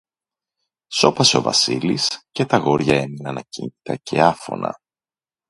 Σώπασε 0.93 1.37
ο 1.37 1.41
Βασίλης, 1.41 2.21
και 2.31 2.45
τ' 2.45 2.53
αγόρια 2.53 2.95
έμειναν 2.95 3.37
ακίνητα 3.37 3.95
και 3.95 4.21
άφωνα 4.21 4.79